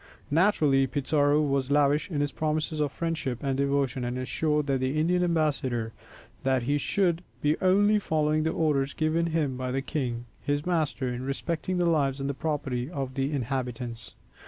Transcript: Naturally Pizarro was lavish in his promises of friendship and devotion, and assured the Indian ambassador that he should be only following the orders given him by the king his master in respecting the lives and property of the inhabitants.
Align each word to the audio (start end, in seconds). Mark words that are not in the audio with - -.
Naturally 0.31 0.87
Pizarro 0.87 1.43
was 1.43 1.69
lavish 1.69 2.09
in 2.09 2.21
his 2.21 2.31
promises 2.31 2.79
of 2.79 2.91
friendship 2.91 3.43
and 3.43 3.55
devotion, 3.55 4.03
and 4.03 4.17
assured 4.17 4.65
the 4.65 4.99
Indian 4.99 5.23
ambassador 5.23 5.93
that 6.41 6.63
he 6.63 6.79
should 6.79 7.21
be 7.43 7.55
only 7.61 7.99
following 7.99 8.41
the 8.41 8.49
orders 8.49 8.95
given 8.95 9.27
him 9.27 9.57
by 9.57 9.69
the 9.69 9.83
king 9.83 10.25
his 10.43 10.65
master 10.65 11.07
in 11.13 11.21
respecting 11.21 11.77
the 11.77 11.85
lives 11.85 12.19
and 12.19 12.39
property 12.39 12.89
of 12.89 13.13
the 13.13 13.31
inhabitants. 13.31 14.15